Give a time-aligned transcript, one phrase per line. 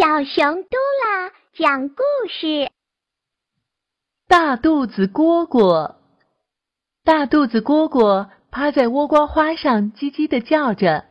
[0.00, 2.70] 小熊嘟啦讲故事：
[4.26, 5.96] 大肚子蝈蝈，
[7.04, 11.04] 大肚子蝈蝈趴在倭瓜花上，叽叽的叫着。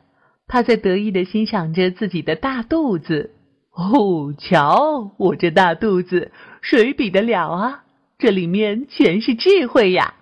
[0.48, 3.36] 他在得意的欣赏着自己的大肚子。
[3.74, 6.32] 哦，瞧我这大肚子，
[6.64, 7.84] 谁比得了啊？
[8.18, 10.16] 这里面全是智慧呀！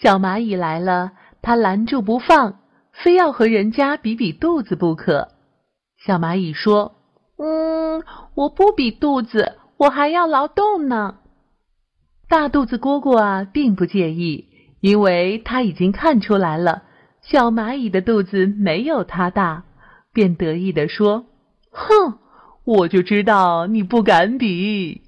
[0.00, 1.10] 小蚂蚁来了，
[1.42, 2.60] 它拦住不放，
[2.92, 5.30] 非要和人家比比肚子不可。
[5.96, 6.94] 小蚂蚁说。
[7.38, 8.02] 嗯，
[8.34, 11.18] 我不比肚子，我还要劳动呢。
[12.28, 14.46] 大肚子蝈蝈啊，并不介意，
[14.80, 16.82] 因为他已经看出来了，
[17.22, 19.64] 小蚂蚁的肚子没有它大，
[20.12, 21.26] 便得意地说
[21.70, 22.18] ：“哼，
[22.64, 25.02] 我就知道你不敢比。”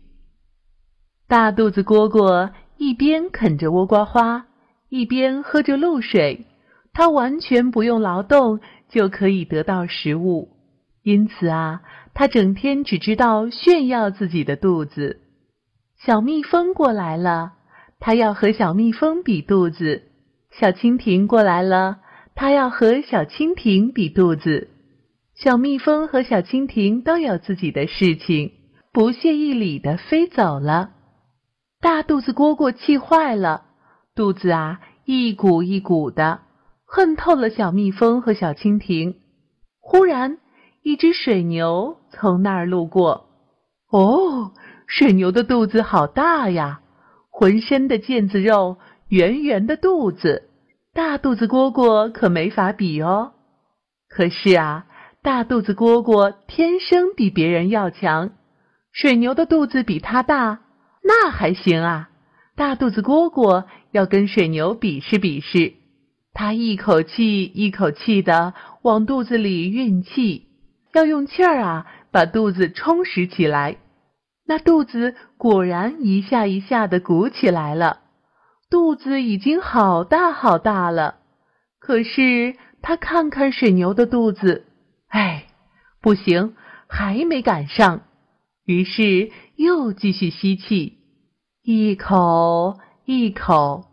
[1.27, 4.47] 大肚子蝈蝈一边啃着倭瓜花，
[4.89, 6.47] 一边喝着露水，
[6.93, 10.57] 它完全不用劳动就可以得到食物。
[11.03, 11.83] 因此啊，
[12.15, 15.21] 他整天只知道炫耀自己的肚子。
[15.97, 17.53] 小蜜蜂过来了，
[17.99, 20.03] 他要和小蜜蜂比肚子；
[20.51, 21.99] 小蜻蜓过来了，
[22.35, 24.69] 他要和小蜻蜓比肚子。
[25.35, 28.53] 小蜜蜂和小蜻蜓都有自己的事情，
[28.93, 30.91] 不屑一理的飞走了。
[31.81, 33.65] 大肚子蝈蝈气坏了，
[34.15, 36.41] 肚子啊一鼓一鼓的，
[36.85, 39.17] 恨透了小蜜蜂和小蜻蜓。
[39.81, 40.39] 忽然。
[40.83, 43.27] 一只水牛从那儿路过，
[43.91, 44.53] 哦，
[44.87, 46.81] 水牛的肚子好大呀，
[47.31, 50.49] 浑身的腱子肉，圆圆的肚子，
[50.95, 53.33] 大肚子蝈蝈可没法比哦。
[54.09, 54.87] 可是啊，
[55.23, 58.31] 大肚子蝈蝈天生比别人要强，
[58.91, 60.61] 水牛的肚子比它大，
[61.03, 62.09] 那还行啊。
[62.57, 65.75] 大肚子蝈蝈要跟水牛比试比试，
[66.33, 70.47] 它一口气一口气的往肚子里运气。
[70.93, 73.77] 要用气儿啊，把肚子充实起来。
[74.47, 78.01] 那肚子果然一下一下的鼓起来了，
[78.69, 81.17] 肚子已经好大好大了。
[81.79, 84.67] 可是他看看水牛的肚子，
[85.09, 85.47] 哎，
[86.03, 86.57] 不行，
[86.89, 88.01] 还没赶上。
[88.65, 90.99] 于是又继续吸气，
[91.63, 93.85] 一口一口，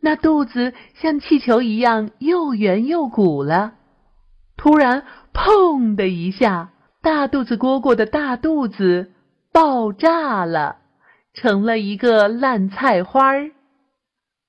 [0.00, 3.74] 那肚子像气球一样又圆又鼓了。
[4.56, 5.04] 突然。
[5.32, 6.70] 砰的一下，
[7.02, 9.10] 大肚子蝈蝈的大肚子
[9.52, 10.76] 爆炸了，
[11.34, 13.50] 成了一个烂菜花儿。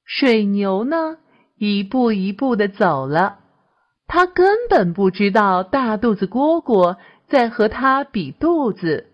[0.05, 1.17] 水牛呢，
[1.57, 3.39] 一步一步的走了，
[4.07, 9.07] 他根本不知道大肚子蝈蝈在和他比肚子，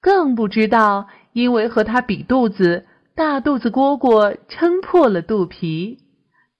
[0.00, 2.84] 更不知道因为和他比肚子，
[3.14, 5.98] 大肚子蝈蝈撑破了肚皮。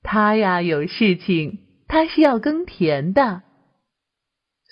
[0.04, 1.58] 他呀，有事情，
[1.88, 3.42] 他是要耕田的。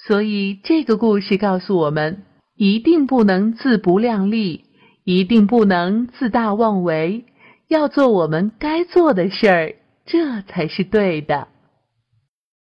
[0.06, 2.22] 所以，这个故事告诉我们：
[2.56, 4.64] 一定不能自不量力，
[5.04, 7.26] 一定不能自大妄为，
[7.68, 9.74] 要做我们该做的事儿，
[10.06, 11.48] 这才是对的。